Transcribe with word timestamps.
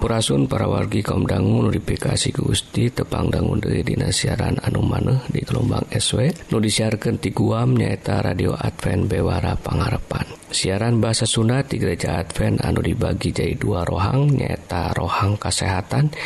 Sampurasun 0.00 0.48
para 0.48 0.64
wargi 0.64 1.04
kaumdangu 1.04 1.68
notifikasi 1.68 2.32
Gusti 2.32 2.88
Gusti 2.88 2.88
tepangdangun 2.88 3.60
dari 3.60 3.84
dinasiaran 3.84 4.56
anu 4.64 4.80
maneh 4.80 5.28
di 5.28 5.44
gelombang 5.44 5.92
SW 5.92 6.48
nu 6.48 6.56
disiarkan 6.56 7.20
ti 7.20 7.36
Guam 7.36 7.76
nyaeta 7.76 8.24
radio 8.24 8.56
Advent 8.56 9.12
Bewara 9.12 9.60
Pangarepan 9.60 10.24
siaran 10.48 11.04
bahasa 11.04 11.28
Sunda 11.28 11.60
di 11.68 11.76
gereja 11.76 12.16
Advent 12.16 12.64
anu 12.64 12.80
dibagi 12.80 13.28
jadi 13.28 13.52
dua 13.60 13.84
rohang 13.84 14.40
nyaeta 14.40 14.96
rohang 14.96 15.36
kesehatan 15.36 16.16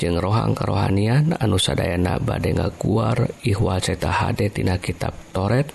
jeng 0.00 0.16
rohang 0.16 0.56
kerohanian 0.56 1.36
anu 1.36 1.60
sadayana 1.60 2.16
bade 2.24 2.56
keluar 2.80 3.28
ihwal 3.44 3.84
ceta 3.84 4.16
HD 4.16 4.48
tina 4.48 4.80
kitab 4.80 5.12
Toret 5.36 5.68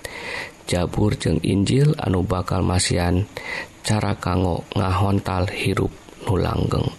Jabur 0.65 1.13
jeng 1.13 1.37
Injil 1.45 1.93
anu 2.01 2.25
bakal 2.25 2.65
masian 2.65 3.29
cara 3.85 4.17
kanggo 4.17 4.65
ngahontal 4.73 5.45
hirup. 5.53 6.04
nulanggeng 6.25 6.89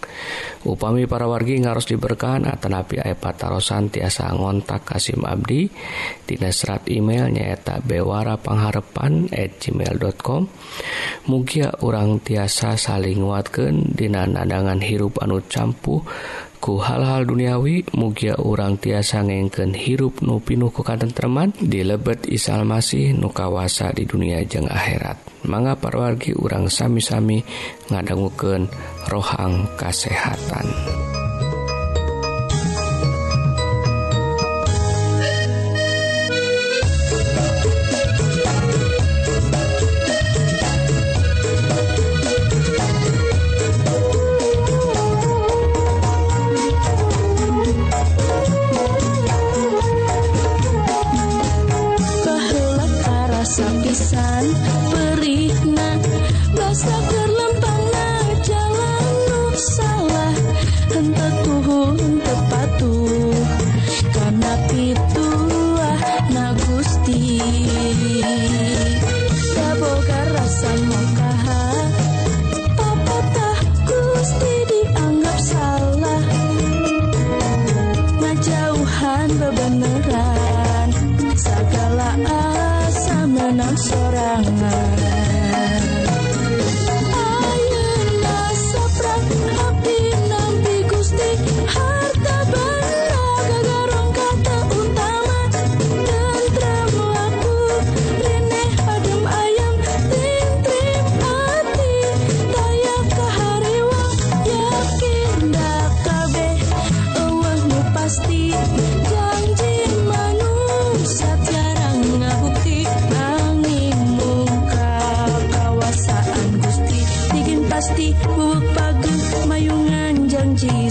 upami 0.67 1.07
para 1.07 1.27
wargi 1.29 1.59
ngaros 1.63 1.87
diberkahan 1.87 2.47
tanapi 2.59 2.99
aya 2.99 3.15
patarosan 3.15 3.87
tiasa 3.87 4.31
ngontak 4.35 4.83
Kasim 4.83 5.23
Abdi 5.23 5.69
Tina 6.27 6.51
serat 6.51 6.87
email 6.91 7.31
nyaeta 7.31 7.79
bewara 7.79 8.35
pengharepan 8.35 9.31
at 9.31 9.59
gmail.com 9.63 10.47
mugia 11.31 11.71
orang 11.83 12.19
tiasa 12.19 12.75
saling 12.75 13.23
nguatkan 13.23 13.95
Dina 13.95 14.27
nadangan 14.27 14.83
hirup 14.83 15.23
anu 15.23 15.39
campuh 15.47 16.03
ku 16.67 16.83
hal-hal 16.83 17.23
duniawi 17.23 17.87
mugia 17.95 18.35
urang 18.43 18.75
tiasa 18.75 19.23
ngengken 19.23 19.71
hirup 19.71 20.19
nupinuh 20.19 20.67
ku 20.67 20.83
katentreman 20.83 21.55
dilebet 21.55 22.27
Isal 22.27 22.67
Masih 22.67 23.15
nukawasa 23.15 23.95
di 23.95 24.03
dunia 24.03 24.43
jeng 24.43 24.67
akhirat 24.67 25.15
manga 25.47 25.79
parwargi 25.79 26.35
urang 26.35 26.67
sami-sami 26.67 27.39
ngadangguken 27.87 28.67
rohang 29.07 29.63
kasehatan. 29.79 30.67
tepatuh 61.95 63.31
karena 64.11 64.53
itu 64.75 65.26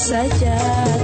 saja. 0.06 0.96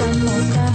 some 0.00 0.24
more 0.24 0.54
time. 0.54 0.69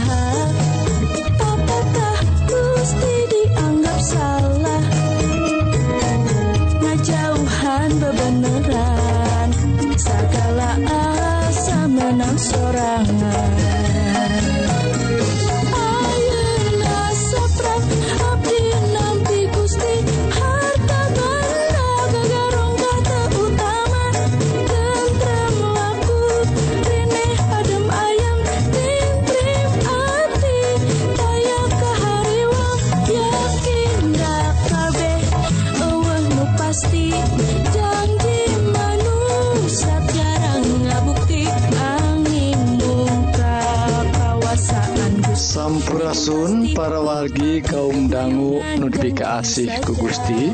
Algi 47.26 47.58
kaum 47.58 48.06
dangu 48.06 48.62
notifikasi 48.78 49.82
ku 49.82 49.98
Gusti. 49.98 50.54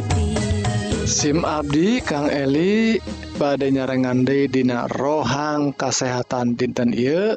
SIM 1.04 1.44
Abdi 1.44 2.00
Kang 2.00 2.32
Eli 2.32 2.96
pada 3.36 3.68
nyarengande 3.68 4.48
Dina 4.48 4.88
rohang 4.88 5.76
kesehatan 5.76 6.56
dinten 6.56 6.96
I 6.96 7.36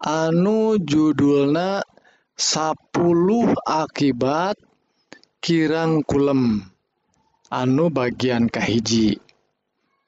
anu 0.00 0.80
judulna 0.80 1.84
10 2.40 3.52
akibat 3.68 4.56
kirang 5.44 6.00
kulem. 6.08 6.64
Anu 7.52 7.92
bagian 7.92 8.48
kahiji. 8.48 9.20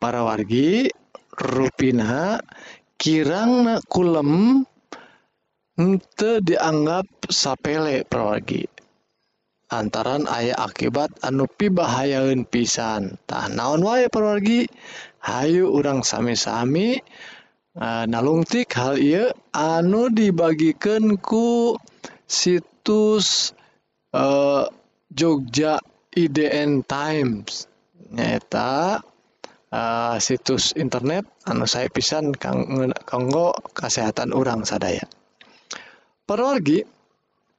Para 0.00 0.25
wargi 0.25 0.88
ruina 1.37 2.40
kirang 2.96 3.76
kulem 3.93 4.64
henteu 5.75 6.38
dianggap 6.38 7.06
sapele 7.31 8.06
perwargi 8.06 8.75
lantaran 9.75 10.31
ayah 10.31 10.71
akibat 10.71 11.11
anu 11.26 11.50
pibahayaun 11.50 12.47
pisan. 12.47 13.19
Tah 13.26 13.50
naon 13.50 13.82
wae 13.82 14.06
perwargi 14.06 14.71
Hayu 15.25 15.73
urang 15.73 16.05
sami-sami 16.05 17.00
uh, 17.81 18.05
nalungtik 18.05 18.71
hal 18.76 19.00
ia 19.00 19.32
anu 19.50 20.12
dibagikan 20.12 21.17
ku 21.19 21.75
situs 22.29 23.56
uh, 24.15 24.69
Jogja 25.11 25.81
IDN 26.15 26.87
Times. 26.87 27.67
Nyata 28.15 29.03
uh, 29.75 30.15
eh, 30.15 30.17
situs 30.23 30.71
internet 30.79 31.26
anu 31.50 31.67
saya 31.67 31.91
pisan 31.91 32.31
kanggo 32.37 33.59
kesehatan 33.75 34.31
orang 34.31 34.62
sadaya. 34.62 35.03
perorgi 36.25 36.81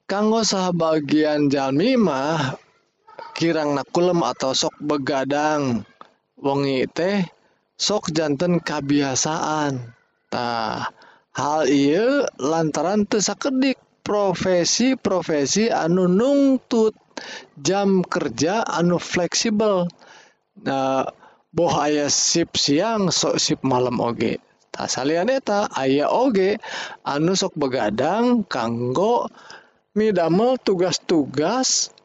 kanggo 0.09 0.41
sabagian 0.41 1.49
jalmi 1.49 1.97
mah 1.97 2.57
kirang 3.37 3.77
nakulem 3.77 4.25
atau 4.25 4.57
sok 4.57 4.75
begadang. 4.81 5.85
Wengi 6.35 6.85
teh 6.91 7.23
sok 7.79 8.11
jantan 8.11 8.59
kebiasaan 8.59 9.95
tah 10.29 10.91
hal 11.33 11.67
iya 11.69 12.27
lantaran 12.37 13.07
tesakedik 13.07 13.79
profesi-profesi 14.05 15.73
anu 15.73 16.05
nungtut 16.05 16.93
jam 17.57 18.05
kerja 18.05 18.61
anu 18.61 19.01
fleksibel. 19.01 19.89
Nah, 20.61 21.07
boh 21.49 21.73
aya 21.75 22.07
sip 22.11 22.53
siang 22.55 23.09
sok 23.09 23.41
sip 23.41 23.59
malam 23.65 23.97
oge. 23.97 24.44
salian 24.83 25.31
eta 25.31 25.71
aya 25.71 26.11
oge 26.11 26.59
anu 27.07 27.39
sok 27.39 27.55
begadang 27.55 28.43
kanggo 28.43 29.31
midamel 29.95 30.59
tugas-tugas 30.59 31.95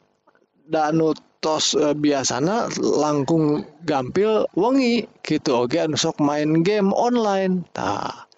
danu 0.63 1.11
tos 1.43 1.75
e, 1.75 1.91
biasanya 1.91 2.71
langkung 2.79 3.67
gampil 3.83 4.47
wengi 4.55 5.09
gitu. 5.25 5.67
Oge 5.67 5.83
anu 5.83 5.99
sok 5.99 6.23
main 6.23 6.63
game 6.63 6.95
online 6.95 7.67
tah 7.75 8.31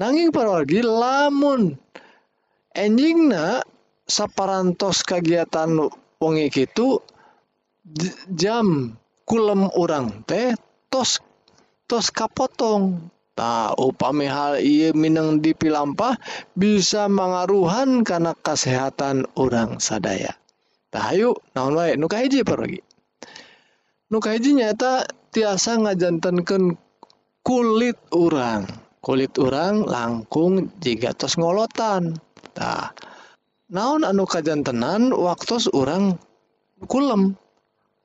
nanging 0.00 0.32
parwargi 0.32 0.80
lamun 0.80 1.76
enjingna 2.72 3.60
saparantos 4.08 5.04
kegiatan 5.04 5.92
wengi 6.22 6.46
gitu 6.48 7.04
jam 8.32 8.96
kulem 9.28 9.68
orang 9.76 10.24
teh 10.24 10.56
tos 10.88 11.20
tos 11.84 12.08
kapotong. 12.14 13.12
Nah, 13.38 13.70
oh, 13.78 13.94
upami 13.94 14.26
hal 14.26 14.58
ia 14.58 14.90
Minang 14.90 15.38
dipilampah 15.38 16.18
bisa 16.58 17.06
mengaruhan 17.06 18.02
karena 18.02 18.34
kesehatan 18.34 19.30
orang 19.38 19.78
sadaya. 19.78 20.34
Tahayu, 20.90 21.38
naon 21.54 21.78
wae 21.78 21.94
nu 21.94 22.10
kahiji 22.10 22.42
pergi. 22.42 22.82
Nu 24.10 24.18
kahiji 24.18 24.58
nyata 24.58 25.06
tiasa 25.30 25.78
ngajantenkeun 25.78 26.74
kulit 27.46 27.94
orang. 28.10 28.66
Kulit 28.98 29.38
orang 29.38 29.86
langkung 29.86 30.74
jika 30.82 31.14
tos 31.14 31.38
ngolotan. 31.38 32.18
Tah. 32.58 32.90
naon 33.70 34.02
anu 34.02 34.26
kajantenan 34.26 35.14
waktu 35.14 35.62
orang 35.78 36.18
kulem. 36.90 37.38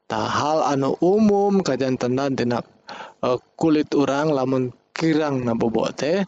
Tah 0.05 0.29
hal 0.29 0.77
anu 0.77 0.93
umum 1.01 1.65
kajantenan 1.65 2.37
tina 2.37 2.61
eh, 3.25 3.39
kulit 3.57 3.89
orang 3.97 4.29
lamun 4.29 4.69
kirang 4.93 5.41
nabobok 5.41 5.89
teh 5.97 6.21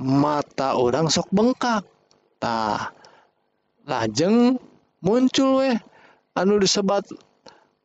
mata 0.00 0.78
orang 0.78 1.10
sok 1.10 1.28
bengkak. 1.34 1.84
Tah 2.38 2.94
lajeng 3.84 4.56
muncul 5.02 5.50
weh 5.60 5.76
anu 6.38 6.62
disebat 6.62 7.04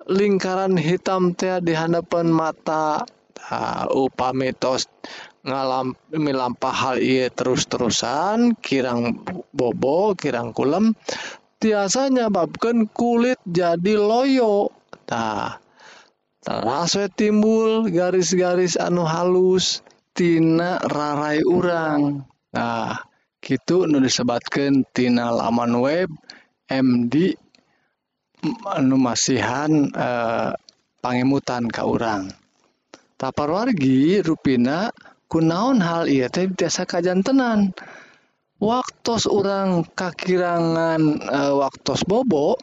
lingkaran 0.06 0.78
hitam 0.78 1.34
teh 1.34 1.58
di 1.60 1.74
hadapan 1.74 2.30
mata. 2.30 3.04
Tah 3.34 3.90
upami 3.90 4.54
tos 4.54 4.86
ngalam 5.42 5.98
milampa 6.13 6.70
hal 6.70 7.01
iya 7.01 7.34
terus-terusan 7.34 8.54
kirang 8.62 9.18
bobo 9.50 10.13
kirang 10.13 10.54
kulem 10.54 10.94
tiasa 11.58 12.13
nyebabkan 12.13 12.86
kulit 12.94 13.42
jadi 13.50 13.98
loyo. 13.98 14.70
Tah 15.10 15.58
terasa 16.42 17.10
timbul 17.10 17.90
garis-garis 17.90 18.78
anu 18.78 19.06
halus. 19.06 19.82
tina 20.22 20.78
rarai 20.86 21.42
urang. 21.42 22.22
Nah 22.54 22.94
gitu 23.42 23.90
nu 23.90 23.98
disebatkan 23.98 24.86
tina 24.94 25.34
laman 25.34 25.82
web 25.82 26.13
MD 26.70 27.34
anu 28.70 29.01
masihan 29.01 29.90
eh, 29.90 30.54
pangemutan 31.01 31.66
ka 31.74 31.90
urang. 31.90 32.30
Taparwargi 33.18 34.22
rupina 34.22 34.94
kunaon 35.25 35.82
hal 35.82 36.06
iya 36.06 36.30
teh 36.30 36.46
biasa 36.46 36.86
kajantenan? 36.86 37.74
Waktos 38.62 39.25
orang 39.25 39.90
kakirangan 39.98 41.01
e, 41.18 41.40
waktos 41.58 42.06
bobo 42.06 42.62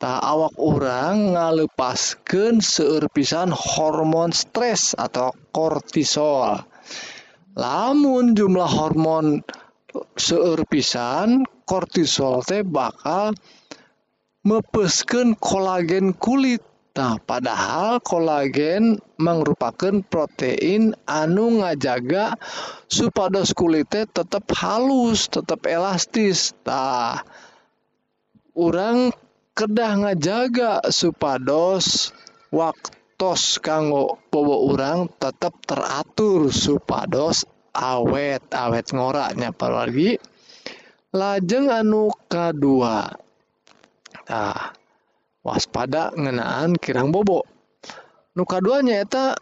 tak 0.00 0.24
awak 0.24 0.56
orang 0.56 1.36
ngalepaskan 1.36 2.64
seurpisan 2.64 3.52
hormon 3.52 4.32
stres 4.32 4.96
atau 4.96 5.36
kortisol. 5.52 6.64
Lamun 7.54 8.34
jumlah 8.34 8.66
hormon 8.66 9.42
seurpisan 10.18 11.46
kortisol 11.64 12.42
teh 12.42 12.66
bakal 12.66 13.32
mepesken 14.44 15.38
kolagen 15.38 16.12
kulit. 16.14 16.62
Nah 16.94 17.18
padahal 17.18 17.98
kolagen 18.06 19.02
merupakan 19.18 19.98
protein 20.06 20.94
anu 21.10 21.58
ngajaga 21.58 22.38
supados 22.86 23.50
kulitnya 23.50 24.06
tetap 24.06 24.46
halus 24.54 25.26
tetap 25.26 25.66
elastis. 25.66 26.54
Nah 26.62 27.18
orang 28.54 29.10
kedah 29.58 30.06
ngajaga 30.06 30.86
supados 30.94 32.14
waktu 32.54 33.03
tos 33.14 33.62
kanggo 33.62 34.20
bobo 34.28 34.70
urang 34.70 35.10
tetap 35.18 35.54
teratur 35.64 36.50
supados 36.50 37.46
awet 37.74 38.42
awet 38.54 38.86
ngoraknya 38.94 39.50
apalagi 39.50 40.18
lajeng 41.14 41.70
anu 41.70 42.10
kedua 42.26 43.10
nah, 44.26 44.74
waspada 45.44 46.10
ngenaan 46.16 46.74
kirang 46.80 47.12
bobo. 47.12 47.44
Nuka 48.34 48.58
duanya 48.58 49.04
eta 49.04 49.36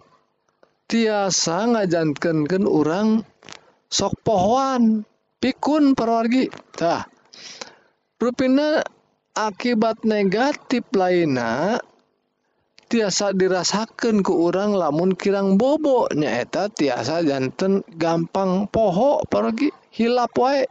tiasa 0.91 1.73
ngajankankan 1.73 2.69
orang 2.69 3.25
sok 3.89 4.21
pohoan 4.21 5.09
pikun 5.41 5.97
perwargi 5.97 6.53
tah 6.77 7.09
rupina 8.21 8.85
akibat 9.33 10.05
negatif 10.05 10.85
lainnya 10.93 11.81
tiasa 12.93 13.33
dirasakan 13.33 14.21
ke 14.21 14.29
orang 14.37 14.77
lamun 14.77 15.17
kirang 15.17 15.57
bobo 15.57 16.13
nyaeta 16.13 16.69
tiasa 16.69 17.25
jantan 17.25 17.81
gampang 17.97 18.69
poho 18.69 19.25
pergi 19.25 19.73
hilap 19.97 20.37
wae. 20.37 20.69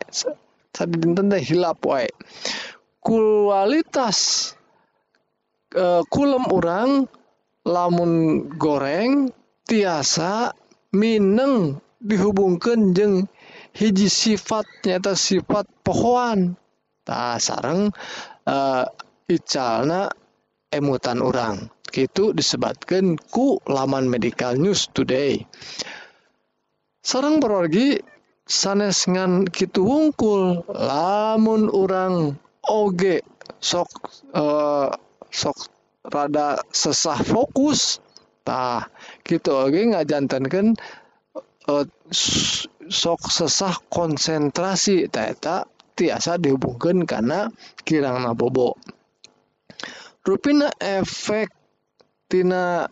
Tadi 0.70 1.02
dinten 1.02 1.34
teh 1.34 1.42
hilap 1.42 1.82
wae. 1.82 2.06
Kualitas 3.02 4.54
e, 5.74 6.06
kulem 6.14 6.46
orang 6.54 7.10
lamun 7.66 8.46
goreng 8.54 9.34
tiasa 9.66 10.54
mineng 10.94 11.82
dihubungkan 11.98 12.94
jeng 12.94 13.26
hiji 13.74 14.06
sifat 14.06 14.70
nyata 14.86 15.18
sifat 15.18 15.66
pohoan. 15.82 16.54
Tak 17.02 17.42
sarang 17.42 17.90
e, 18.46 18.58
icalna 19.26 20.06
emutan 20.70 21.18
orang 21.26 21.81
itu 21.98 22.32
disebabkan 22.32 23.20
ku 23.20 23.60
laman 23.68 24.08
medical 24.08 24.56
news 24.56 24.88
today. 24.92 25.44
Sarang 27.02 27.42
berorgi 27.42 28.00
sanes 28.46 29.08
ngan 29.08 29.50
gitu 29.50 29.88
wungkul 29.88 30.68
lamun 30.70 31.72
orang 31.72 32.36
oge 32.68 33.26
sok 33.58 33.90
eh, 34.36 34.90
sok 35.32 35.58
rada 36.06 36.60
sesah 36.70 37.20
fokustah 37.22 38.90
gitu 39.24 39.52
Oge 39.56 39.96
ngajantankan 39.96 40.78
eh, 41.70 41.86
sok 42.92 43.22
sesah 43.32 43.76
konsentrasi 43.88 45.08
tak 45.08 45.72
tiasa 45.96 46.42
dihubungkan 46.42 47.06
karena 47.06 47.48
kirang 47.86 48.26
nabobo. 48.26 48.76
Ruina 50.22 50.70
efektina 52.32 52.88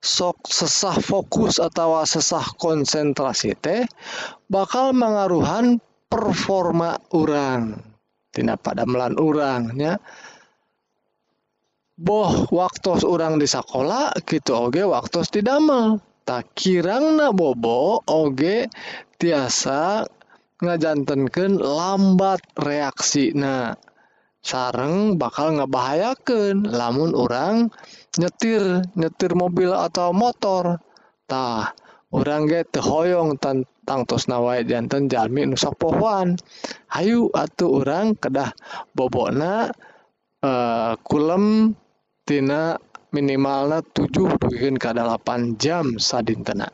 sok 0.00 0.48
sesah 0.48 0.96
fokus 0.96 1.60
atau 1.60 2.00
sesah 2.08 2.56
konsentrasi 2.56 3.52
teh 3.52 3.84
bakal 4.48 4.96
mengaruhan 4.96 5.76
performa 6.08 6.96
orang 7.12 7.76
tidak 8.32 8.64
pada 8.64 8.88
melan 8.88 9.20
orangnya 9.20 10.00
boh 12.00 12.48
waktu 12.48 12.96
orang 13.04 13.36
di 13.36 13.44
sekolah 13.44 14.16
gitu 14.24 14.56
Oge 14.56 14.88
waktu 14.88 15.20
tidakmel 15.28 16.00
tak 16.24 16.56
kirang 16.56 17.20
na 17.20 17.28
bobo 17.28 18.00
Oge 18.08 18.72
tiasa 19.20 20.08
ngajantankan 20.64 21.60
lambat 21.60 22.40
reaksi 22.56 23.36
nah 23.36 23.76
sareng 24.46 25.18
bakal 25.18 25.58
ngebahayakan 25.58 26.70
lamun 26.70 27.18
orang 27.18 27.66
nyetir 28.14 28.86
nyetir 28.94 29.34
mobil 29.34 29.74
atau 29.74 30.14
motor 30.14 30.78
tah 31.26 31.74
orang 32.14 32.46
ge 32.46 32.62
hoyong 32.78 33.42
tentang 33.42 34.06
tos 34.06 34.30
nawai 34.30 34.62
jantan 34.62 35.10
jalmi 35.10 35.50
nusak 35.50 35.74
pohon 35.74 36.38
hayu 36.94 37.26
atuh 37.34 37.82
orang 37.82 38.14
kedah 38.14 38.54
bobona 38.94 39.74
uh, 40.46 40.46
eh, 40.46 40.92
kulem 41.02 41.74
tina 42.22 42.78
minimalnya 43.14 43.80
7 43.94 44.36
bikin 44.36 44.76
ke 44.76 44.92
8 44.92 45.56
jam 45.56 45.96
sadintena. 45.96 46.68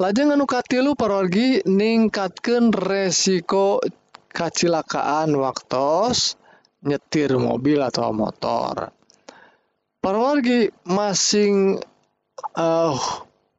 Lajeng 0.00 0.32
anu 0.32 0.48
katilu 0.48 0.96
parorgi 0.96 1.60
ningkatkan 1.68 2.72
resiko 2.72 3.84
kacilakaan 4.30 5.34
waktu 5.36 6.14
nyetir 6.86 7.36
mobil 7.36 7.82
atau 7.84 8.14
motor. 8.14 8.94
Parawargi 10.00 10.72
masing 10.88 11.76
uh, 12.56 12.96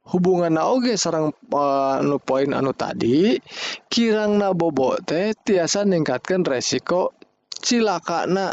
hubungan 0.10 0.58
naoge 0.58 0.98
sarang 0.98 1.30
anu 1.54 2.18
poin 2.18 2.50
anu 2.50 2.74
tadi 2.74 3.38
kirang 3.86 4.42
na 4.42 4.50
bobo 4.52 4.98
teh 5.06 5.38
tiasa 5.38 5.86
ningkatkan 5.86 6.42
resiko 6.42 7.14
cilaka 7.62 8.26
na 8.26 8.50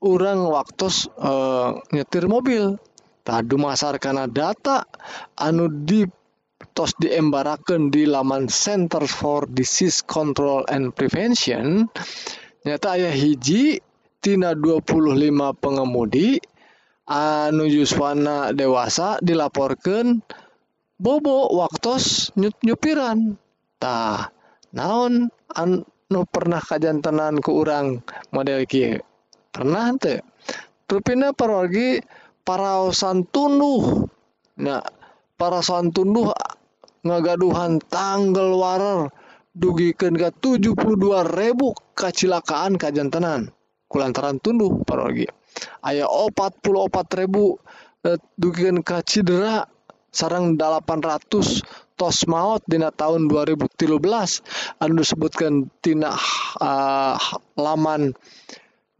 orang 0.00 0.48
waktu 0.48 0.88
uh, 1.20 1.76
nyetir 1.92 2.24
mobil. 2.24 2.80
Tadu 3.20 3.60
masar 3.60 4.00
karena 4.00 4.24
data 4.24 4.88
anu 5.36 5.68
di 5.68 6.08
tos 6.72 6.94
diembarakan 6.98 7.90
di 7.90 8.06
laman 8.06 8.46
Center 8.46 9.04
for 9.04 9.46
Disease 9.50 10.02
Control 10.06 10.64
and 10.70 10.94
Prevention. 10.94 11.90
Nyata 12.62 12.96
ayah 12.96 13.14
hiji 13.14 13.80
tina 14.20 14.52
25 14.52 15.16
pengemudi 15.56 16.38
anu 17.08 17.64
yuswana 17.66 18.52
dewasa 18.52 19.18
dilaporkan 19.24 20.20
bobo 21.00 21.50
waktu 21.56 21.96
nyut 22.36 22.56
nyupiran. 22.62 23.34
Tah 23.80 24.28
naon 24.76 25.32
anu 25.56 26.20
pernah 26.28 26.60
kajantenan 26.60 27.40
ke 27.40 27.50
orang 27.50 28.04
model 28.30 28.62
kia 28.68 29.00
pernah 29.50 29.90
teh 29.98 30.22
rupina 30.86 31.34
perwargi 31.34 32.02
paraosan 32.46 33.26
tunduh. 33.30 34.06
Nah 34.60 34.84
paraosan 35.40 35.90
tunduh 35.90 36.30
ngagaduhan 37.06 37.80
tanggal 37.88 38.56
warer 38.56 39.08
dugikan 39.56 40.14
ke 40.14 40.30
72 40.38 40.76
ribu 41.26 41.74
kecelakaan 41.96 42.78
kajantenan 42.78 43.50
kulantaran 43.90 44.38
tunduh 44.38 44.80
parogi. 44.86 45.26
Aya 45.82 46.06
44.000 46.06 46.62
puluh 46.62 46.86
eh, 48.06 48.82
ka 48.86 49.02
cedera 49.02 49.66
sarang 50.14 50.54
800 50.54 51.98
tos 51.98 52.18
maut 52.24 52.64
dina 52.64 52.88
tahun 52.88 53.28
2013 53.28 54.80
anu 54.80 54.92
disebutkan 55.04 55.68
tina 55.84 56.16
uh, 56.62 57.18
laman 57.60 58.16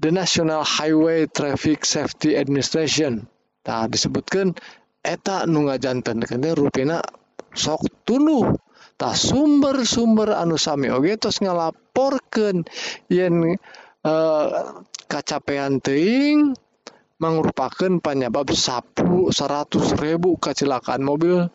The 0.01 0.13
National 0.13 0.65
Highway 0.65 1.29
Traffic 1.29 1.85
Safety 1.85 2.37
Administration. 2.37 3.29
Nah, 3.65 3.85
disebutkan 3.89 4.57
eta 5.01 5.45
nu 5.49 5.69
ngajanten 5.69 6.25
rupina 6.57 7.05
sok 7.55 7.89
tuluh. 8.07 8.57
Tak 9.01 9.17
sumber-sumber 9.17 10.37
anusami 10.37 10.93
Oke 10.93 11.17
terus 11.17 11.41
ngelaporkan 11.41 12.69
yen 13.09 13.57
eh, 14.05 14.49
kacapean 15.09 15.81
teing 15.81 16.53
merupakan 17.21 18.01
penyebab 18.01 18.49
sapu 18.53 19.33
100 19.33 20.01
ribu 20.01 20.37
kecelakaan 20.41 21.05
mobil 21.05 21.49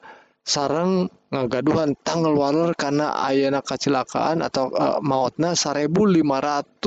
sarang 0.45 1.09
ngagaduhan 1.33 1.97
tanggal 2.05 2.37
waler 2.37 2.77
karena 2.77 3.17
ayana 3.25 3.61
kecelakaan 3.65 4.45
atau 4.45 4.69
eh, 4.73 4.97
mautna 5.05 5.53
1550 5.53 6.81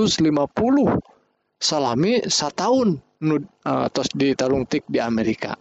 salami 1.58 2.22
setahun 2.26 3.02
nud, 3.22 3.42
eh, 3.46 3.86
terus 3.90 4.10
ditalungtik 4.14 4.86
di 4.86 5.02
Amerika. 5.02 5.58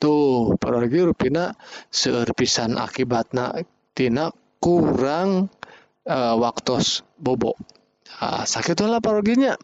tuh 0.00 0.56
parogi 0.56 1.04
rupina 1.04 1.52
seueur 1.92 2.30
pisan 2.32 2.80
akibatna 2.80 3.60
tina 3.92 4.32
kurang 4.60 5.48
eh, 6.04 6.14
e, 6.14 6.18
waktu 6.36 6.80
bobo. 7.16 7.56
Nah, 8.20 8.44
sakitlah 8.44 9.00
paroginya. 9.00 9.56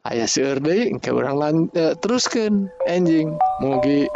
Ayah 0.00 0.24
seueur 0.24 0.64
deui 0.64 0.88
engke 0.88 1.12
urang 1.12 1.36
lan 1.36 1.54
e, 1.76 1.92
teruskeun. 2.00 2.72
Anjing 2.88 3.36
mugi 3.60 4.08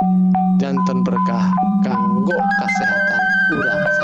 janten 0.56 1.04
berkah 1.04 1.52
kanggo 1.84 2.38
kasehatan 2.40 3.22
urang. 3.52 4.03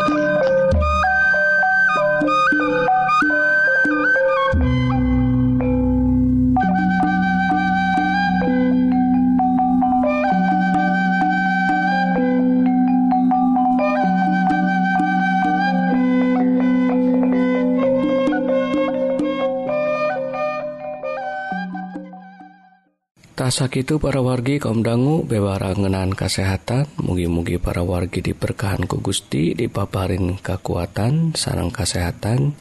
Itu 23.50 23.98
para 23.98 24.22
wargi 24.22 24.62
kaum 24.62 24.86
dangu 24.86 25.26
bewarangenan 25.26 26.14
kesehatan. 26.14 26.86
Mugi-mugi 27.02 27.58
para 27.58 27.82
wargi 27.82 28.22
diberkahan 28.22 28.86
ku 28.86 29.02
Gusti 29.02 29.58
dipaparin 29.58 30.38
kekuatan 30.38 31.34
sarang 31.34 31.74
kesehatan. 31.74 32.54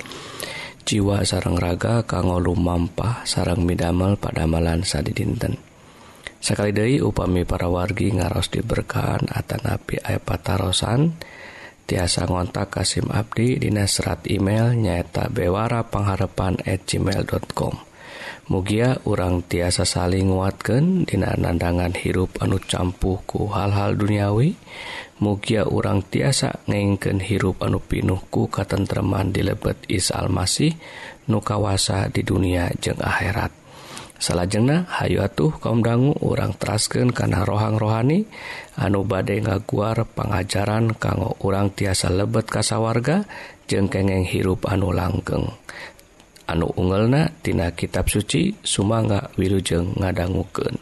Jiwa 0.84 1.22
sarang 1.22 1.62
raga 1.62 2.03
kanggo 2.10 2.41
lumampah 2.41 3.22
sarang 3.29 3.62
midamel 3.62 4.17
pada 4.17 4.50
malan 4.50 4.81
sadi 4.81 5.13
dinten 5.13 5.69
sekali 6.39 6.72
dari 6.72 7.03
upami 7.03 7.43
para 7.43 7.67
wargi 7.67 8.15
ngaros 8.15 8.48
diberkahan 8.50 9.27
atau 9.27 9.60
napi 9.60 10.00
ayapatarosan 10.00 11.19
tiasa 11.84 12.31
ngontak 12.31 12.72
Kasim 12.72 13.12
Abdi 13.12 13.60
di 13.60 13.69
serat 13.86 14.24
email 14.31 14.72
nyaeta 14.72 15.27
bewara 15.27 15.84
pengharapan 15.84 16.55
at 16.63 16.88
gmail.com 16.88 17.88
Mugia 18.50 18.98
urang 19.06 19.46
tiasa 19.46 19.86
saling 19.86 20.34
nguatkan 20.34 21.06
dina 21.06 21.38
nandangan 21.38 21.94
hirup 21.94 22.41
anu 22.41 22.58
campuhku 22.58 23.46
hal-hal 23.53 23.94
duniawi 23.94 24.58
Mugia 25.22 25.70
urang 25.70 26.01
tiasa 26.01 26.58
ngengken 26.65 27.22
hirup 27.22 27.62
anu 27.62 27.77
pinuhku 27.77 28.50
katentreman 28.50 29.29
di 29.29 29.46
lebet 29.46 29.86
Is 29.86 30.10
Almasih 30.10 30.74
nu 31.29 31.46
kawasa 31.46 32.10
di 32.10 32.25
dunia 32.25 32.74
jeung 32.82 32.98
akhirat. 32.98 33.53
Salahjengna 34.18 34.89
Hayu 34.98 35.22
atuh 35.22 35.53
kaum 35.62 35.86
dangu 35.86 36.18
urang 36.24 36.58
trasken 36.58 37.13
karena 37.13 37.46
rohang 37.46 37.77
rohani 37.77 38.25
anu 38.82 39.06
badai 39.06 39.46
ngaguar 39.46 40.10
pengajaran 40.10 40.98
kanggo 40.98 41.38
urang 41.46 41.70
tiasa 41.70 42.10
lebet 42.10 42.50
kasawarga 42.50 43.29
jeng 43.70 43.91
kengeng 43.94 44.25
hirup 44.25 44.65
anu 44.65 44.89
langgeng. 44.89 45.51
anu 46.50 46.68
ungelna 46.79 47.29
tina 47.46 47.70
kitab 47.72 48.10
suci 48.10 48.58
sumangga 48.65 49.29
Wilujeng 49.38 49.94
ngadangguken. 50.01 50.75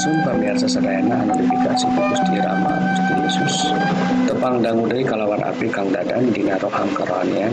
Ngadangukeun 0.00 0.24
pamiasa 0.24 0.64
sedayana 0.64 1.16
anu 1.20 1.36
dipikasi 1.36 1.84
ku 1.92 2.00
Gusti 2.08 2.40
Rama 2.40 2.72
Gusti 2.72 3.14
Yesus. 3.20 3.54
Tepang 4.24 4.64
dangu 4.64 4.88
deui 4.88 5.04
kalawan 5.04 5.44
api 5.44 5.68
Kang 5.68 5.92
Dadan 5.92 6.32
dina 6.32 6.56
rohang 6.56 6.88
kerohanian 6.96 7.52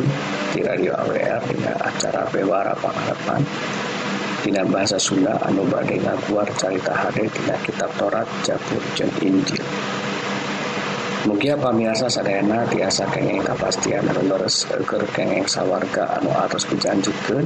di 0.56 0.64
radio 0.64 0.96
AWR 0.96 1.44
dina 1.52 1.76
acara 1.84 2.24
Bewara 2.32 2.72
Pangarapan 2.80 3.44
dina 4.48 4.64
bahasa 4.64 4.96
Sunda 4.96 5.36
anu 5.44 5.68
bade 5.68 6.00
ngaguar 6.00 6.48
carita 6.56 6.96
hade 6.96 7.28
dina 7.28 7.56
kitab 7.68 7.92
Torat 8.00 8.28
Jabur 8.48 8.84
jeung 8.96 9.12
Injil. 9.20 9.68
Mugia 11.28 11.60
pamiasa 11.60 12.08
sadayana 12.08 12.64
tiasa 12.72 13.04
kengeng 13.12 13.44
kapastian 13.44 14.08
anu 14.08 14.24
leres 14.24 14.64
eker 14.72 15.04
kengeng 15.12 15.44
sawarga 15.44 16.16
anu 16.16 16.32
atas 16.32 16.64
dijanjikeun 16.72 17.44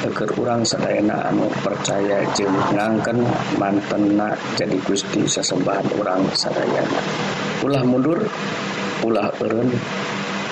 teker 0.00 0.30
orang 0.40 0.64
seena 0.64 1.28
anu 1.28 1.46
percaya 1.60 2.24
jengnganken 2.32 3.20
mantenak 3.60 4.40
jadi 4.56 4.76
Gusti 4.84 5.28
sesembahan 5.28 5.86
orang 6.00 6.24
Sarayana 6.32 7.00
ulah 7.60 7.84
mundur 7.84 8.18
ulah 9.04 9.28
Erun 9.40 9.68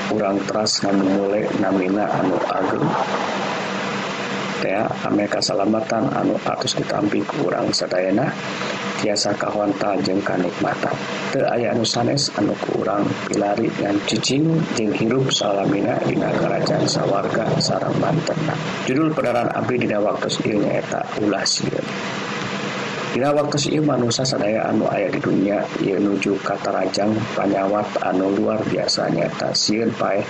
kurang 0.08 0.40
teras 0.48 0.80
dan 0.80 0.96
mulai 1.04 1.44
namina 1.60 2.08
anu 2.08 2.40
ageng. 2.48 2.88
Ya 4.64 4.88
Amerika 5.04 5.38
Salamatan 5.38 6.08
anu 6.16 6.34
atus 6.48 6.80
ditampi 6.80 7.20
kurang 7.28 7.70
Sadayana. 7.70 8.32
tiasa 8.98 9.32
kahonta 9.38 9.94
jeng 10.02 10.20
kanikmatan. 10.20 10.94
Ter 11.32 11.44
aya 11.46 11.72
nusanes 11.72 12.28
anu 12.36 12.54
kurang 12.68 13.06
pilari 13.30 13.70
dan 13.78 13.96
cicing 14.04 14.58
jeng 14.74 14.92
hirup 14.92 15.30
salamina 15.30 15.96
di 16.04 16.18
kerajaan 16.18 16.84
sawarga 16.88 17.46
sarang 17.62 17.94
Banten 18.02 18.38
judul 18.88 19.12
peneran 19.12 19.52
abdi 19.52 19.84
dina 19.84 20.00
waktu 20.00 20.28
ilnya 20.48 20.80
eta 20.80 21.00
ulah 21.20 21.44
sieun 21.44 21.84
Dina 23.08 23.32
waktu 23.32 23.56
si 23.56 23.80
manusia 23.80 24.20
sadaya 24.20 24.68
anu 24.68 24.84
ayat 24.84 25.16
di 25.16 25.20
dunia 25.24 25.64
ia 25.80 25.96
nuju 25.96 26.36
katarajang 26.44 27.08
panyawat 27.32 27.88
anu 28.04 28.28
luar 28.36 28.60
biasa 28.68 29.08
nyata 29.08 29.48
siun 29.56 29.88
pae 29.96 30.20
eh, 30.20 30.24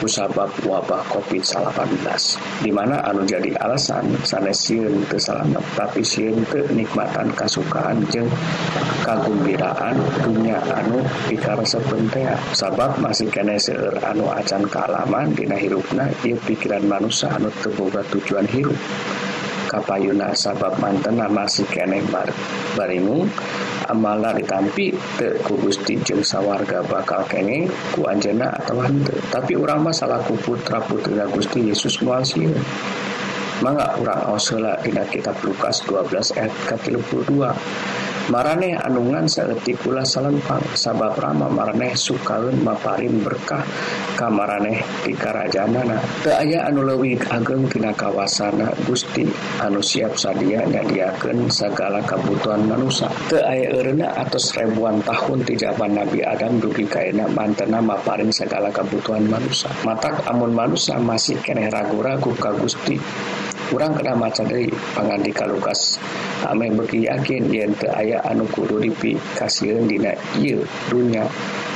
kusabab 0.00 0.48
wabah 0.64 1.04
COVID-19. 1.12 2.00
Dimana 2.64 3.04
anu 3.04 3.28
jadi 3.28 3.52
alasan? 3.60 4.08
Sana 4.24 4.56
siun 4.56 5.04
kesalamat 5.04 5.60
tapi 5.76 6.00
siun 6.00 6.40
kenikmatan 6.48 7.28
kasukaan 7.36 8.00
jeng 8.08 8.28
kagumbiraan 9.04 9.96
dunia 10.24 10.64
anu 10.72 11.04
dikarsa 11.28 11.76
pentea. 11.84 12.40
Sabab 12.56 12.96
masih 13.04 13.28
kene 13.28 13.60
seur 13.60 14.00
anu 14.00 14.32
acan 14.32 14.64
kealaman 14.64 15.36
dina 15.36 15.60
hirupna 15.60 16.08
ia 16.24 16.40
pikiran 16.40 16.88
manusia 16.88 17.28
anu 17.36 17.52
terboga 17.60 18.00
tujuan 18.08 18.48
hirup. 18.48 18.80
kapayuna 19.74 20.30
sabab 20.38 20.78
mantena 20.78 21.26
masih 21.26 21.66
keneh 21.66 21.98
bar 22.14 22.30
baringung 22.78 23.26
amala 23.90 24.30
ditampi 24.30 24.94
te 25.18 25.42
ku 25.42 25.58
Gusti 25.58 25.98
jeung 26.06 26.22
sawarga 26.22 26.86
bakal 26.86 27.26
kengeng 27.26 27.66
ku 27.90 28.06
anjena 28.06 28.54
atau 28.62 28.78
hante 28.78 29.18
tapi 29.34 29.58
urang 29.58 29.82
mah 29.82 29.90
salaku 29.90 30.38
putra 30.38 30.78
putrina 30.78 31.26
Gusti 31.26 31.66
Yesus 31.66 31.98
muasih 32.06 32.54
mangga 33.66 33.98
urang 33.98 34.38
osela 34.38 34.78
dina 34.78 35.02
kitab 35.10 35.34
Lukas 35.42 35.82
12 35.90 36.38
ayat 36.38 36.54
32 36.70 38.13
Maraneh 38.24 38.72
anungan 38.80 39.28
sayatikula 39.28 40.00
salempang 40.00 40.64
sabab 40.72 41.12
Rama 41.20 41.44
Mareh 41.52 41.92
sukaun 41.92 42.56
maparin 42.64 43.20
berkah 43.20 43.60
kamareh 44.16 44.80
di 45.04 45.12
Karajana 45.12 46.00
keaya 46.24 46.64
anu 46.64 46.88
lewi 46.88 47.20
agengtina 47.20 47.92
kawasana 47.92 48.72
Gusti 48.88 49.28
anu 49.60 49.84
siap 49.84 50.16
sadianya 50.16 50.80
diaken 50.88 51.52
segala 51.52 52.00
kebutuhan 52.00 52.64
manusia 52.64 53.12
keairna 53.28 54.16
atas 54.16 54.56
ribuan 54.56 55.04
tahun 55.04 55.44
tijaban 55.44 55.92
Nabi 55.92 56.24
Adam 56.24 56.64
dugi 56.64 56.88
kaak 56.88 57.12
mantena 57.36 57.84
maparin 57.84 58.32
segala 58.32 58.72
kebutuhan 58.72 59.28
manusia 59.28 59.68
mata 59.84 60.08
amun 60.32 60.56
manusia 60.56 60.96
masih 60.96 61.36
kene 61.44 61.68
ragu-ragu 61.68 62.32
ka 62.40 62.56
Gusti. 62.56 62.96
kurang 63.70 63.96
kena 63.96 64.14
maca 64.18 64.44
dari 64.44 64.68
pangandika 64.92 65.48
Lukas 65.48 65.98
ame 66.44 66.68
ah, 66.68 66.72
beki 66.76 67.08
yakin 67.08 67.48
yen 67.48 67.72
teu 67.74 67.88
aya 67.90 68.20
anu 68.26 68.44
kudu 68.52 68.82
dipikasieun 68.82 69.88
dina. 69.88 70.12
Ieu 70.36 70.60
dunya 70.92 71.24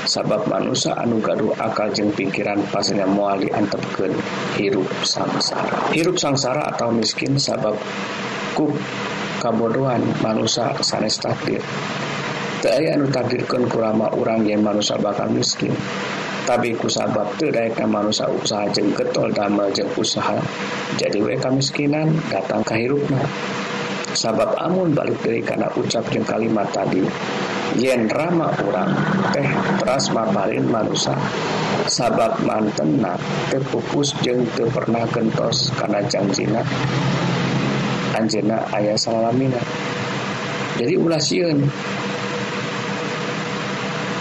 sabab 0.04 0.44
manusia 0.48 0.92
anu 0.98 1.18
gaduh 1.24 1.56
akal 1.56 1.88
jeung 1.94 2.12
pikiran 2.12 2.60
pasnya 2.68 3.08
moal 3.08 3.40
diantepkeun 3.40 4.12
hirup 4.60 4.88
sangsara. 5.04 5.88
Hirup 5.94 6.20
sangsara 6.20 6.68
atau 6.68 6.92
miskin 6.92 7.40
sabab 7.40 7.76
ku 8.52 8.68
kabodohan 9.40 10.04
manusia 10.20 10.76
sanes 10.84 11.16
takdir. 11.16 11.64
Teu 12.60 12.74
aya 12.74 12.98
anu 12.98 13.08
takdirkeun 13.08 13.70
kurama 13.70 14.12
urang 14.12 14.44
yen 14.44 14.60
manusia 14.60 15.00
bakal 15.00 15.32
miskin. 15.32 15.72
tapi 16.48 16.72
kusabab 16.80 17.28
teu 17.36 17.52
daek 17.52 17.76
manusia 17.84 18.24
usaha 18.24 18.64
jeung 18.72 18.88
getol 18.96 19.28
damel 19.36 19.68
jeung 19.76 19.92
usaha. 20.00 20.40
Jadi 20.96 21.20
we 21.20 21.36
kamiskinan 21.36 22.08
datang 22.32 22.64
kahirupna 22.64 23.20
sabab 24.16 24.56
amun 24.56 24.96
balik 24.96 25.20
dari 25.20 25.44
karena 25.44 25.68
ucap 25.76 26.00
jeung 26.08 26.24
kalimat 26.24 26.64
tadi 26.72 27.04
yen 27.76 28.08
rama 28.08 28.48
orang 28.64 28.96
teh 29.36 29.44
teras 29.76 30.08
maparin 30.16 30.64
manusia 30.64 31.12
sabab 31.84 32.40
mantena 32.48 33.12
teh 33.52 33.60
pupus 33.68 34.16
jeung 34.24 34.40
teu 34.56 34.64
pernah 34.72 35.04
gentos 35.12 35.68
karena 35.76 36.00
janjina 36.08 36.64
anjena 38.16 38.64
ayah 38.72 38.96
salamina. 38.96 39.60
Jadi 40.80 40.94
ulah 40.96 41.20
sieun. 41.20 41.58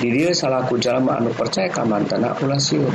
did 0.02 0.34
salahku 0.34 0.78
jalma 0.78 1.18
anu 1.18 1.34
percaya 1.34 1.70
kamanana 1.70 2.38
ulah 2.44 2.60
siun. 2.62 2.94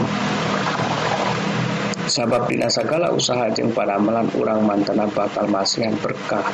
Sabab 2.07 2.51
Dina 2.51 2.67
segala 2.67 3.15
usaha 3.15 3.47
jeng 3.55 3.71
padamelan 3.71 4.27
urang 4.35 4.67
mantana 4.67 5.07
bakal 5.07 5.47
masihan 5.47 5.95
berkah. 6.03 6.45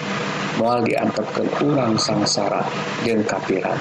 Mual 0.60 0.84
diantapkan 0.84 1.46
urang 1.64 1.96
sangsara 1.96 2.62
jeng 3.06 3.24
kafiran 3.24 3.78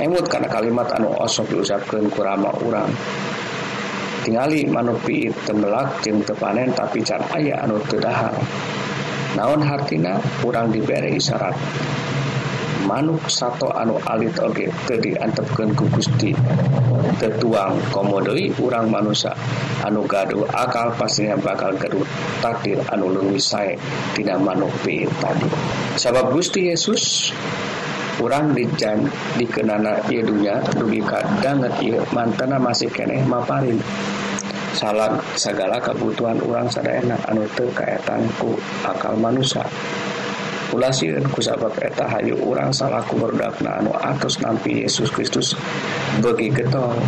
emut 0.00 0.28
karena 0.28 0.48
kalimat 0.52 0.88
anu 0.92 1.08
osok 1.16 1.56
diucapkan 1.56 2.04
kurama 2.12 2.52
urang. 2.60 2.90
Tingali 4.26 4.66
manupi 4.66 5.30
tembelak 5.46 6.02
jeng 6.02 6.20
tepanen 6.26 6.74
tapi 6.74 7.00
can 7.00 7.22
aya 7.30 7.62
anu 7.62 7.78
tedahar 7.86 8.34
naon 9.38 9.62
hartina? 9.62 10.18
Urang 10.42 10.74
diberi 10.74 11.16
isyarat 11.16 11.54
manuk 12.86 13.26
sato 13.26 13.66
anu 13.74 13.98
alit 14.06 14.38
oge 14.38 14.70
teu 14.86 14.96
diantepkeun 15.02 15.74
ku 15.74 15.90
Gusti. 15.90 16.30
Teu 17.18 17.34
tuang 17.42 17.74
komodoi 17.90 18.54
urang 18.62 18.86
manusia 18.86 19.34
anu 19.82 20.06
gaduh 20.06 20.46
akal 20.54 20.94
pastinya 20.94 21.34
bakal 21.34 21.74
gaduh 21.74 22.06
takdir 22.38 22.78
anu 22.94 23.10
leuwih 23.10 23.42
sae. 23.42 23.74
Tina 24.14 24.38
manuk 24.38 24.70
be 24.86 25.10
tadi. 25.18 25.50
Sabab 25.98 26.30
Gusti 26.30 26.70
Yesus 26.70 27.34
kurang 28.16 28.54
dijan 28.54 29.10
dikenana 29.36 30.06
ieunya 30.08 30.62
dugi 30.78 31.02
kadanget 31.02 31.74
ieu 31.82 32.00
mantana 32.14 32.56
masih 32.62 32.88
keneh 32.88 33.26
maparin. 33.26 33.82
Salam 34.76 35.18
segala 35.34 35.80
kebutuhan 35.80 36.36
orang 36.44 36.68
sadayana 36.68 37.16
anu 37.26 37.48
teu 37.58 37.66
kaetan 37.74 38.22
ku 38.36 38.54
akal 38.84 39.16
manusia 39.16 39.64
Ulasieun 40.74 41.22
kusapak 41.30 41.78
eta 41.78 42.10
hayu 42.10 42.34
urang 42.42 42.74
salaku 42.74 43.14
berdakna 43.14 43.78
anu 43.78 43.94
atos 43.94 44.42
nampi 44.42 44.82
Yesus 44.82 45.12
Kristus. 45.14 45.54
Bagi 46.18 46.50
getol 46.50 46.98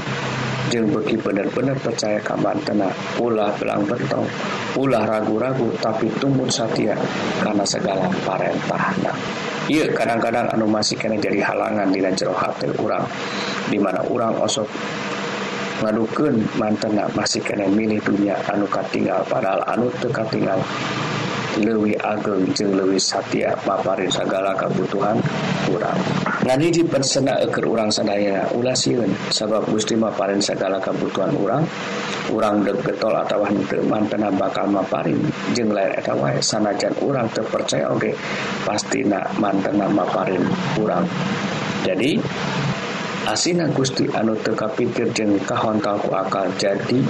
jeung 0.68 0.92
bagi 0.92 1.16
bener-bener 1.16 1.75
percaya 1.81 2.21
ka 2.21 2.37
bantena 2.37 2.92
ulah 3.18 3.51
belang 3.57 3.88
bentong 3.88 4.29
ulah 4.77 5.03
ragu-ragu 5.09 5.73
tapi 5.81 6.12
tumbun 6.21 6.53
satia 6.53 6.94
karena 7.40 7.64
segala 7.64 8.07
parentahna. 8.23 9.12
Iya 9.68 9.90
kadang-kadang 9.92 10.49
anu 10.55 10.64
masih 10.68 10.97
kena 10.97 11.21
jadi 11.21 11.44
halangan 11.44 11.92
di 11.92 12.01
jero 12.16 12.33
hati 12.33 12.73
orang 12.81 13.05
dimana 13.68 14.01
orang 14.07 14.33
osok 14.40 14.68
ngaduken 15.85 16.40
mantena 16.57 17.05
masih 17.12 17.44
kena 17.44 17.68
milih 17.68 18.01
dunia 18.03 18.35
anu 18.49 18.64
katinggal 18.66 19.23
padahal 19.29 19.62
anu 19.68 19.87
teka 20.01 20.25
tinggal 20.33 20.59
Lewi 21.62 21.92
Ageng 21.99 22.47
jeung 22.55 22.75
Lewi 22.79 22.99
Satya 22.99 23.55
paparin 23.62 24.11
segala 24.11 24.55
kebutuhan 24.55 25.18
kurang 25.66 25.99
ngadi 26.47 26.83
dipersena 26.83 27.42
eker 27.44 27.64
urang 27.66 27.90
sadaya 27.90 28.47
ulah 28.55 28.75
siun 28.75 29.11
sabab 29.29 29.66
Gusti 29.68 29.99
maparin 29.99 30.40
segala 30.40 30.79
kebutuhan 30.79 31.35
orang 31.37 31.62
orang 32.33 32.62
deg 32.64 32.79
getol 32.85 33.14
atau 33.16 33.44
mantena 33.88 34.29
bakal 34.33 34.68
maparin 34.68 35.18
jeng 35.57 35.73
lain 35.73 35.92
eta 35.97 36.12
wae 36.14 36.38
sanajan 36.38 36.92
urang 37.03 37.27
terpercaya 37.33 37.88
oge 37.88 38.12
okay. 38.12 38.14
pastina 38.64 39.25
mantena 39.40 39.88
maparin 39.88 40.44
kurang 40.77 41.05
jadi 41.83 42.21
asina 43.29 43.69
Gusti 43.77 44.09
anu 44.17 44.33
teka 44.41 44.64
pikir 44.73 45.12
jeung 45.12 45.37
kahontalku 45.45 46.09
akal. 46.17 46.49
Jadi 46.57 47.05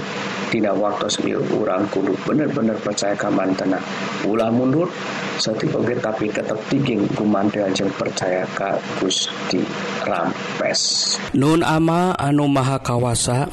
tina 0.51 0.75
waktu 0.75 1.07
ieu 1.31 1.39
urang 1.55 1.87
kudu 1.87 2.11
bener-bener 2.27 2.75
percaya 2.83 3.15
ka 3.15 3.31
mantena. 3.31 3.79
Ulah 4.27 4.51
mundur 4.51 4.91
satu 5.39 5.71
oge 5.71 5.95
tapi 6.03 6.27
tetap 6.27 6.59
tinggi 6.67 6.99
gumantel 7.15 7.71
jeung 7.71 7.89
percaya 7.95 8.43
ka 8.51 8.75
Gusti 8.99 9.63
Rampes. 10.03 11.15
Nun 11.31 11.63
ama 11.63 12.11
anu 12.19 12.51
maha 12.51 12.77
kawasa 12.83 13.47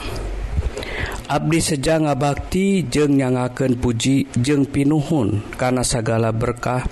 Abdi 1.26 1.58
seja 1.58 1.98
ngabakti 1.98 2.86
jeung 2.86 3.18
nyangaken 3.18 3.74
puji 3.82 4.30
jeung 4.38 4.62
pinuhun 4.62 5.42
karena 5.58 5.82
segala 5.82 6.30
berkah. 6.30 6.86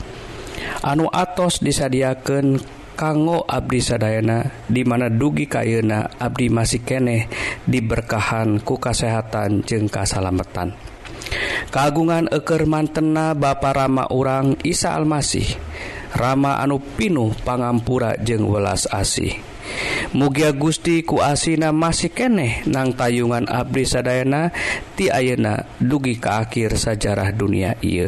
Anu 0.82 1.06
atos 1.06 1.62
disadiakan 1.62 2.58
kanggo 2.94 3.44
Abdi 3.44 3.82
Sadayana 3.82 4.64
dimana 4.70 5.10
dugi 5.10 5.50
kayuna 5.50 6.14
Abdi 6.16 6.48
masih 6.48 6.80
keneh 6.86 7.28
diberkahan 7.66 8.62
ku 8.62 8.78
kasehatan 8.78 9.66
jeung 9.66 9.90
kasalametan 9.90 10.72
kagungan 11.74 12.30
eker 12.30 12.64
mantena 12.70 13.34
Bapa 13.34 13.74
Rama 13.74 14.06
urang 14.08 14.54
Isa 14.62 14.94
Almasih 14.94 15.46
Rama 16.14 16.62
anu 16.62 16.78
pinuh 16.78 17.34
pangampura 17.42 18.14
jeung 18.22 18.46
welas 18.46 18.86
asih. 18.86 19.34
Mugia 20.14 20.54
Gusti 20.54 21.02
ku 21.02 21.18
asina 21.18 21.74
masih 21.74 22.14
keneh 22.14 22.62
nang 22.70 22.94
tayungan 22.94 23.50
Abdi 23.50 23.82
Sadayana 23.82 24.54
ti 24.94 25.10
Ayeuna 25.10 25.66
dugi 25.82 26.22
ke 26.22 26.30
akhir 26.30 26.78
sajarah 26.78 27.34
dunia 27.34 27.74
Ieu. 27.82 28.06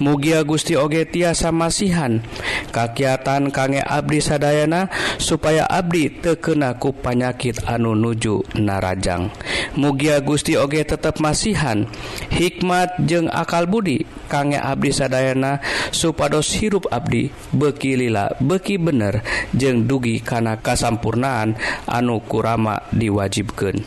Mugia 0.00 0.40
Gusti 0.48 0.80
oge 0.80 1.04
tiasa 1.04 1.52
masihan 1.52 2.24
kakiatan 2.72 3.52
kangge 3.52 3.84
Abdi 3.84 4.24
Sadayana 4.24 4.88
supaya 5.20 5.68
Abdi 5.68 6.08
tekenaku 6.08 6.96
panyakit 6.96 7.68
anu 7.68 7.92
nuju 7.92 8.40
narajang. 8.56 9.28
Mugia 9.76 10.24
Gusti 10.24 10.56
oge 10.56 10.82
tetap 10.88 11.20
masihan. 11.20 11.84
Hikmat 12.32 12.96
jeung 13.04 13.28
akal 13.28 13.68
budi 13.68 14.08
kangge 14.30 14.56
Abdi 14.56 14.94
Sadayana 14.94 15.60
supados 15.90 16.54
hirup 16.54 16.86
Abdi 16.88 17.28
beki 17.50 17.98
lila 17.98 18.30
beki 18.38 18.78
bener 18.78 19.26
jeung 19.50 19.90
dugi 19.90 20.22
kana 20.22 20.62
kasampurna 20.62 21.50
anu 21.90 22.22
kurama 22.22 22.86
diwajibkan 22.94 23.82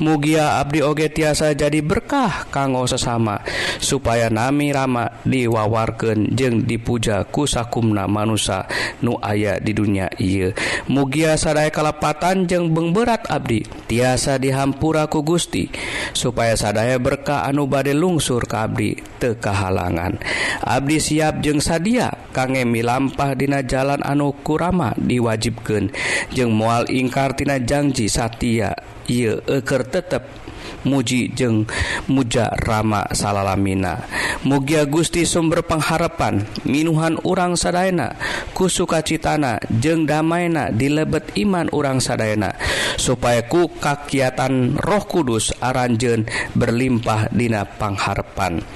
mugia 0.00 0.56
Abdi 0.58 0.80
oge 0.80 1.12
tiasa 1.12 1.52
jadi 1.52 1.84
berkah 1.84 2.48
kanggo 2.48 2.88
sesama 2.88 3.44
supaya 3.78 4.32
nami 4.32 4.72
Rama 4.72 5.12
diwawarken 5.52 6.32
jeung 6.32 6.64
dipuja 6.64 7.28
kusakumna 7.28 8.08
manusia 8.08 8.64
nu 9.04 9.20
aya 9.20 9.60
di 9.60 9.76
dunia 9.76 10.08
ia 10.16 10.56
mugia 10.88 11.36
sadaya 11.36 11.68
kalepatan 11.68 12.48
jeung 12.48 12.72
bengberat 12.72 13.28
Abdi 13.28 13.68
tiasa 13.84 14.40
dihampuraku 14.40 15.20
Gusti 15.20 15.68
supaya 16.16 16.56
sadaya 16.56 16.96
berkah 16.96 17.44
anu 17.44 17.68
bade 17.68 17.92
lungsur 17.92 18.48
ke 18.48 18.56
Abdi 18.56 18.90
tekahalangan 19.20 20.16
Abdi 20.64 20.96
siap 20.96 21.44
jeung 21.44 21.60
sadia 21.60 22.08
kangemi 22.32 22.80
lampah 22.80 23.36
dina 23.36 23.60
jalan 23.60 24.00
anu 24.00 24.32
kurama 24.40 24.96
diwajibkan 24.96 25.92
jeung 26.32 26.56
mual 26.56 26.88
ingkartina 26.88 27.60
janji 27.60 28.08
Satya 28.08 28.72
ia 29.04 29.36
eker 29.44 29.84
tetap 29.84 30.41
muji 30.84 31.32
jeung 31.32 31.68
muja 32.06 32.50
Rama 32.62 33.06
salalamina. 33.14 34.04
Mugia 34.42 34.82
Gusti 34.86 35.22
sumber 35.22 35.62
pengharapan 35.62 36.42
minuhan 36.66 37.14
urang 37.22 37.54
Sadayana 37.54 38.18
ku 38.52 38.66
sukacitana 38.66 39.62
jeung 39.70 40.02
damaina 40.02 40.74
di 40.74 40.90
lebet 40.90 41.30
iman 41.38 41.70
urang 41.70 42.02
Sadayana 42.02 42.54
supaya 42.98 43.46
ku 43.46 43.70
kakiatan 43.70 44.76
roh 44.82 45.04
kudus 45.06 45.54
aranjen 45.62 46.26
berlimpah 46.58 47.30
dina 47.30 47.62
pangharpan 47.64 48.66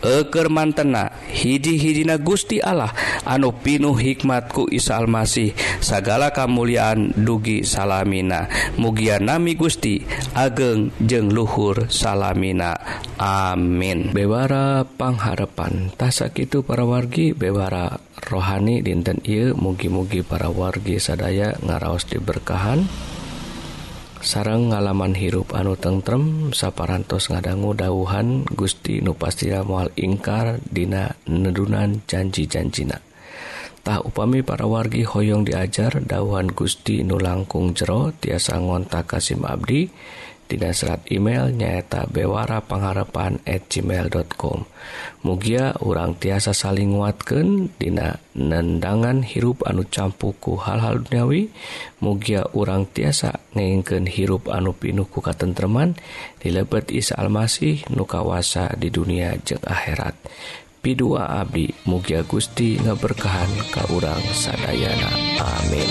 eker 0.00 0.46
mantena 0.46 1.10
hiji-hijina 1.26 2.22
Gusti 2.22 2.62
Allah 2.62 2.94
anu 3.26 3.50
pinuh 3.50 3.98
hikmatku 3.98 4.70
Isa 4.70 4.96
Almasih 4.96 5.52
segala 5.82 6.30
kemuliaan 6.30 7.12
dugi 7.18 7.66
salamina. 7.66 8.48
Mugia 8.78 9.18
nami 9.18 9.58
Gusti 9.58 10.06
ageng 10.32 10.94
jeng 11.02 11.34
luhur 11.36 11.92
salamina. 11.92 12.80
Amin. 13.20 14.16
Bewara 14.16 14.88
pangharapan. 14.88 15.92
Tasak 15.92 16.40
itu 16.40 16.64
para 16.64 16.88
wargi 16.88 17.36
bewara 17.36 18.00
rohani 18.24 18.80
dinten 18.80 19.20
ieu. 19.28 19.52
Mugi-mugi 19.52 20.24
para 20.24 20.48
wargi 20.48 20.96
sadaya 20.96 21.52
ngaraos 21.60 22.08
diberkahan. 22.08 22.88
Sarang 24.24 24.72
ngalaman 24.72 25.12
hirup 25.12 25.52
anu 25.52 25.76
tentrem 25.76 26.56
saparantos 26.56 27.28
ngadanggu 27.28 27.76
dauhan 27.76 28.48
Gusti 28.48 29.04
nupastira 29.04 29.60
mual 29.60 29.92
ingkar 29.92 30.64
dina 30.64 31.12
nedunan 31.28 32.00
janji-janjina. 32.08 33.04
Tah 33.86 34.02
upami 34.02 34.42
para 34.42 34.66
wargi 34.66 35.06
hoyong 35.06 35.46
diajar 35.46 36.02
dauhan 36.02 36.50
Gusti 36.50 37.06
nulangkung 37.06 37.76
jero 37.76 38.10
tiasa 38.18 38.58
ngontak 38.58 39.06
Kasim 39.06 39.46
Abdi. 39.46 39.86
dan 39.86 40.25
Dina 40.46 40.70
serat 40.70 41.02
email 41.10 41.50
nyaeta 41.50 42.06
bewara 42.06 42.62
pengharapan 42.62 43.42
at 43.42 43.66
gmail.com 43.66 44.62
Mugia 45.26 45.74
urang 45.82 46.14
tiasa 46.14 46.54
saling 46.54 46.94
nguatkan 46.94 47.74
Dina 47.74 48.22
nendangan 48.38 49.26
hirup 49.26 49.66
anu 49.66 49.82
campuku 49.82 50.54
hal-hal 50.54 51.02
duniawi. 51.02 51.50
Mugia 51.98 52.46
urang 52.54 52.86
tiasa 52.86 53.42
ngengken 53.58 54.06
hirup 54.06 54.46
anu 54.46 54.70
pinuku 54.70 55.18
katentreman 55.18 55.98
dilebet 56.38 56.94
Isa 56.94 57.18
Almasih 57.18 57.82
nukawasa 57.90 58.78
di 58.78 58.94
dunia 58.94 59.34
jeng 59.42 59.66
akhirat. 59.66 60.14
Pidua 60.78 61.42
Abdi 61.42 61.74
Mugia 61.90 62.22
Gusti 62.22 62.78
ngeberkahan 62.78 63.50
ka 63.74 63.90
urang 63.90 64.22
sadayana. 64.30 65.10
Amin. 65.42 65.90